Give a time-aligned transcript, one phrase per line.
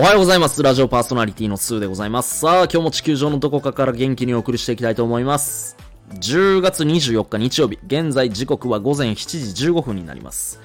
[0.00, 0.62] おはようございます。
[0.62, 2.38] ラジオパーソナリティのスーでございます。
[2.38, 5.76] さあ、今日も地球上のどこかから元気にお送りしていきたいと思います。
[6.10, 10.60] 10月24日日曜日、現在時刻は午前7時15分になります。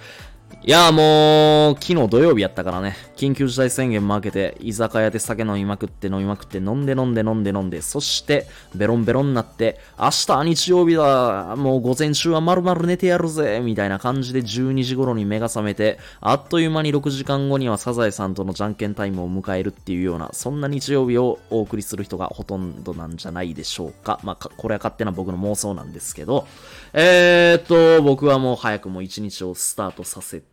[0.65, 24.21] いやーもう、昨日土曜日やったからね、緊急事態宣言も明けて、居酒屋で酒飲みまくって飲みまくって、飲んで飲んで飲んで飲んで、そして、ベロンベロンになって、明日日曜日だ、もう午前中は丸々寝てやるぜ、みたいな感じで12時頃に目が覚めて、あっという間に6時間後にはサザエさんとのじゃんけんタイムを迎えるっていうような、そんな日曜日をお送りする人がほとんどなんじゃないでしょうか。
[24.23, 26.47] まあ、これは勝手な僕の妄想なんですけど、
[26.93, 30.52] えーっと、僕はもう早くも一日をスタートさせて、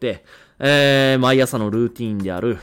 [0.59, 2.59] えー、毎朝のルーティーンである、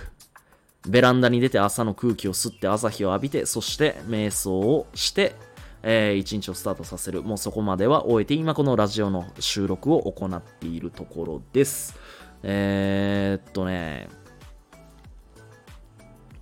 [0.88, 5.36] ベランダに出て朝の空気を吸って朝日を浴びて、そして瞑想をして、
[5.84, 7.22] えー一日をスタートさせる。
[7.24, 11.96] もうそこまでは終えて、今このラジオの収録を行っているところです。
[12.44, 14.10] えー、っとね、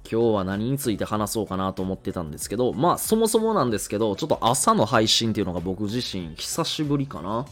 [0.10, 7.46] 今日は何について話そうかなと思ってたんですけど、まあそもそもなんですけど、ちょっと朝の配信っていうのが僕自身久しぶりかな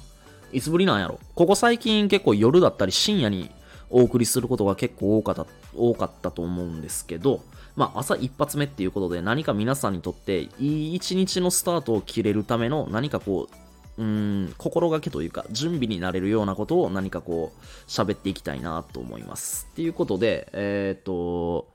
[0.53, 3.51] いつぶりなんやろここ最近結構夜だったり深夜に
[3.89, 5.45] お送りすることが結構多かった
[5.75, 7.41] 多かったと思うんですけど、
[7.75, 13.49] まあ朝一発目っていうことで何か皆さんにとっていい一日のスタートを切れるための何かこ
[13.97, 19.67] う、うん、心がけというか準備になれるようなことを何かこう喋っていきたいなと思います。
[19.71, 21.67] っていうことで、えっ、と、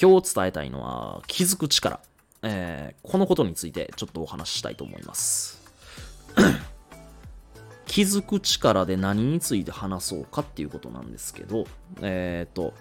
[0.00, 2.00] 今日伝えたいのは気づく力。
[2.42, 5.62] えーこのことについてちょっとお話ししたいと思います。
[7.92, 11.66] 気づく力で何について話そうかっていうことなんですけど、
[12.00, 12.72] えっ、と、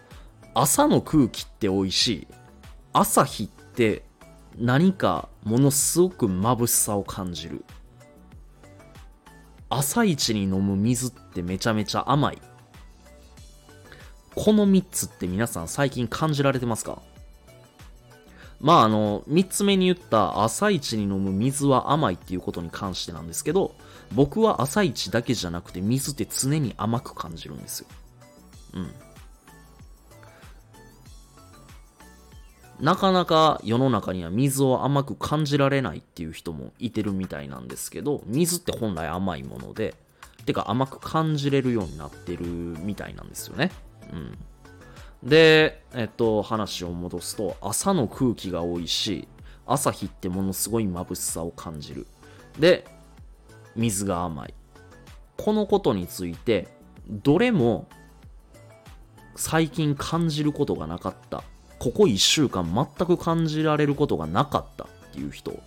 [0.54, 2.28] 朝の空気って美味しい。
[2.94, 4.06] 朝日って
[4.58, 7.66] 何かものすごく眩しさを感じる。
[9.68, 12.42] 朝一に飲む水ってめちゃめちゃ甘い。
[14.34, 17.02] この3つって皆さん最近感じられてますか？
[18.62, 23.76] まああの、3つ目に言った朝一に飲む水は甘いっていうことに関してなんですけど、
[24.14, 27.88] 僕は朝一だけじゃなくて水って常に甘く感じるんですよ。
[28.76, 28.92] うん。
[32.80, 39.96] なかなか世の中には水を甘く感じられないっていう人もいてるみたいなんですけど、水って本来甘いもので、
[40.46, 43.72] てか甘く感じれるようになってるみたいなんですよね。
[44.14, 44.38] うん。
[45.24, 49.28] で、えっと、話を戻すと、朝の空気が美味し。
[49.66, 52.08] 朝日ってものすごい眩しさを感じる。
[52.60, 52.86] で、
[53.76, 54.54] 水が甘い。
[55.38, 56.68] このことについて、
[57.08, 57.88] どれも
[59.36, 61.44] 最近感じることがなかった。
[61.80, 62.66] ここ1週間
[62.98, 65.60] 全く感じられることがなかったっていう人、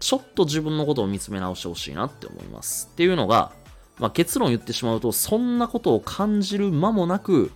[0.00, 2.90] ちょっと自分のことを見つめ直してほしいなって思います。
[2.92, 3.52] っていうのが、
[3.98, 7.52] まあ、結論言ってしまうと、そんなことを感じる間もなく、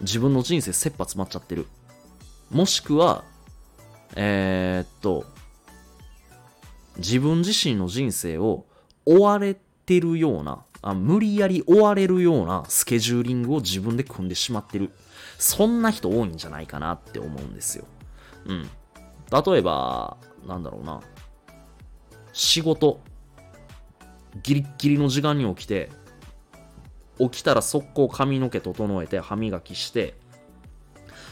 [0.00, 1.66] 自分の人生切羽詰まっちゃってる。
[2.50, 3.24] もしくは、
[4.16, 5.24] えーっと、
[6.96, 8.66] 自分自身の人生を
[9.04, 9.56] 追われ
[9.86, 14.90] てるようなあ、無理やり追われるようなスケジューリングを自分で組んでしまってる。
[15.38, 17.86] そんな人多いんじゃないかなって思うんですよ。
[18.44, 18.68] うん。
[19.30, 21.00] 例えば、なんだろうな。
[22.34, 23.00] 仕事。
[24.42, 25.90] ギリッギリの時間に起きて、
[27.18, 30.14] 起きたら速攻髪の毛整えて歯磨きして、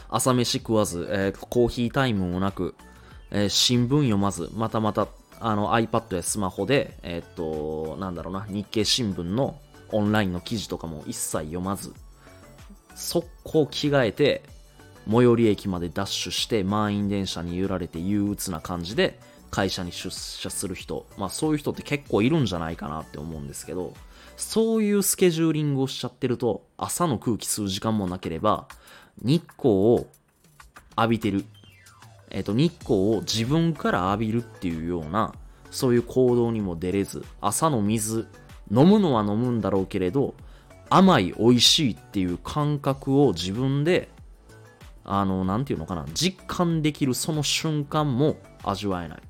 [0.09, 2.75] 朝飯食わず、えーコーヒータイムもなく、
[3.31, 5.09] えー新聞読まず、またまた
[5.41, 9.59] あの iPad やスマホで、えーっと、なんだろうな、日経新聞の
[9.91, 11.93] オンラインの記事とかも一切読まず、
[12.95, 14.43] 速攻着替えて、
[15.11, 19.19] 最寄り駅までダッシュして、満員電車に揺られて憂鬱な感じで、
[19.51, 23.95] 会社に出社する人、まあそういう人って結構いるんじゃないかなって思うんですけど、
[24.43, 28.67] そういうスケジューリングをしちゃってると、朝の空気吸う時間もなければ、
[29.23, 30.07] 日光を
[30.97, 31.45] 浴びてる。
[32.31, 35.33] えっ、と、日光を自分から浴びるっていうような、
[35.71, 38.27] そういう行動にも出れず、朝の水、
[38.71, 40.35] 飲むのは飲むんだろうけれど、
[40.91, 44.11] 甘い、美味しいっていう感覚を自分で、
[45.05, 49.23] あの、なんていうのかな、実感できるその瞬間も味わえない。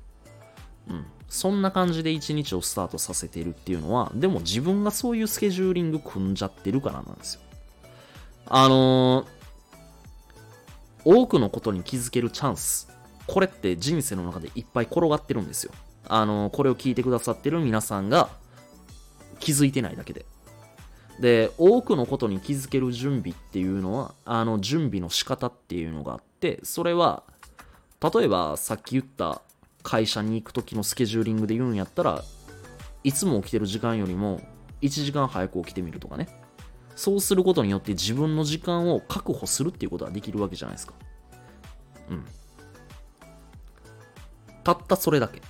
[0.89, 1.05] うん。
[1.33, 7.41] そんな感じで一日をスタートさせているっていうのは、でも自分がそういうスケジューリング組んじゃってるからなんですよ。
[8.45, 9.27] あのー
[11.05, 12.87] 多くのことに気づけるチャンス。
[13.27, 15.73] これって人生の中でいっぱい転がってるんですよ。
[16.07, 18.29] あのーこれを聞いてくださってる皆さんが
[19.39, 20.27] 気づいてないだけで。
[21.19, 27.23] で、多くのことに気づける準備っていうのは、あの、準備の仕方っていうのがあって、それは、
[28.01, 29.41] 例えばさっき言った
[29.83, 32.23] 会社に行く時のスケジューリングで言うんやったら、
[33.03, 34.41] いつも起きてる時間よりも
[34.81, 36.27] 1時間早く起きてみるとかね。
[36.95, 40.93] そうすることによって自分の時間を確保するっていうことができるわけじゃないですか。
[42.09, 42.25] うん。
[44.63, 45.41] たったそれだけ。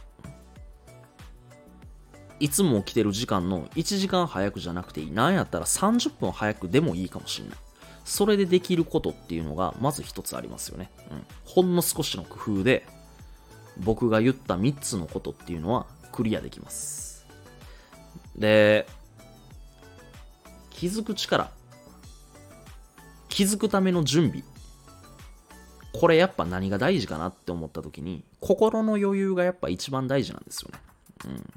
[2.39, 5.11] いつも起きてる時間の1時間早くじゃなくていい。
[5.11, 7.57] なんやったら30分早くでもいいかもしれない。
[8.05, 10.89] それでできることっていうのがまず一つありますよね。
[11.11, 11.25] うん。
[11.45, 12.85] ほんの少しの工夫で
[13.77, 17.25] 僕が言った3つのことっていうのはクリアできます。
[18.35, 18.87] で、
[20.69, 21.51] 気づく力。
[23.29, 24.43] 気づくための準備。
[25.93, 30.79] これやっぱ何が大事かなって思った時に、心の余裕がやっぱ一番大事なんですよね。
[31.25, 31.53] うん。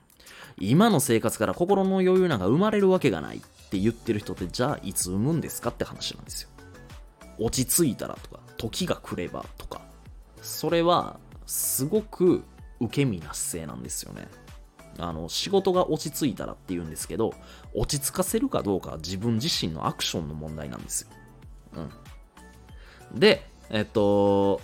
[0.58, 3.40] 今の生活から心の余裕なんか生まれるわけがないっ
[3.70, 6.48] て言ってる人ってじゃあいつ産むんですかって話なんですよ。
[7.38, 9.82] 落ち着いたらとか、時が来ればとか、
[10.40, 12.44] それはすごく
[12.80, 14.28] 受け身な姿勢なんですよね。
[14.98, 17.34] あの、仕事が落ち着いたらって言うんですけど、
[17.74, 21.08] 落ち着かせるかどうかは自分自身のアクションの問題なんですよ。
[23.12, 23.18] うん。
[23.18, 24.60] で、えっと、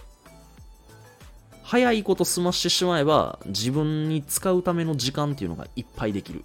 [1.63, 6.45] 早いこと済ましてしまえば、自分に使うための時間っていうのがいっぱいできる。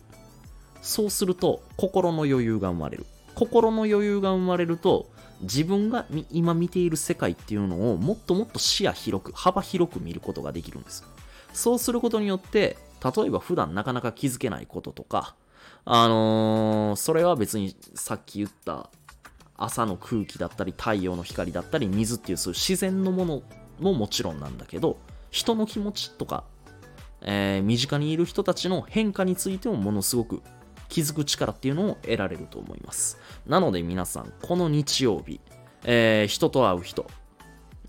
[0.82, 3.06] そうすると、心の余裕が生まれる。
[3.36, 5.10] 心の余裕が生まれると、
[5.42, 11.04] 自分が今見ている世界っていうのをもっともっと視野広く、幅広く見ることができるんです。
[11.54, 15.36] そうすることによって、例えば普段なかなか気づけないこととか、
[15.86, 18.90] あのー、それは別にさっき言った
[19.56, 23.42] 朝の空気だったり太陽の光だったり水っていうそういう自然のもの
[23.80, 24.98] ももちろんなんだけど、
[25.30, 26.44] 人の気持ちとか、
[27.22, 30.42] えー、身近にいる人たちの変化についてもものすごく
[30.90, 33.18] 気づく力っていうのを得られると思います。
[33.46, 35.40] なので皆さん、この日曜日、
[35.84, 37.06] えー、人と会う人、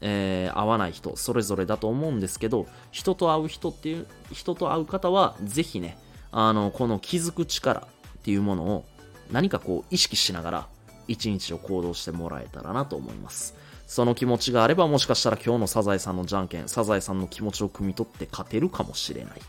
[0.01, 5.99] えー、会わない人、それぞれだと思うんですけど、人と会う人っていう、人と会う方は、ぜひね、
[6.31, 7.81] あの、この気づく力
[8.19, 8.85] っていうものを
[9.31, 10.67] 何かこう意識しながら、
[11.07, 13.55] 一日を行動してもらえたらなと思います。
[13.87, 19.41] その気持ちがあればもしかしたら今日のサザエさんのじゃんけん、サザエさんの気持ちを汲み取って勝てるかもしれない。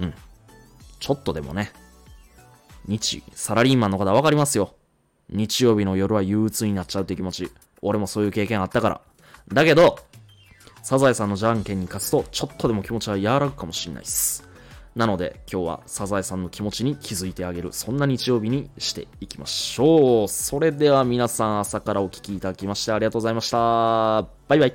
[0.00, 0.14] うん。
[0.98, 1.72] ちょっとでもね、
[2.86, 4.74] 日、サラリーマンの方わかりますよ。
[5.30, 7.50] 日曜日の夜は憂鬱になっちゃうって気持ち。
[7.82, 9.00] 俺もそういう経験あったから。
[9.52, 9.98] だけど、
[10.82, 14.48] サザエさんのじゃんけんに勝つと、ちょっとでも気持ちは和らぐかもしれないです。
[14.96, 20.28] なので、今日はサザエさんの気持ちに気づいてあげる、そんな日曜日にしていきましょう。
[20.28, 24.26] それでは皆さん朝からお聴きいただきましてありがとうございました。
[24.48, 24.74] バイバイ。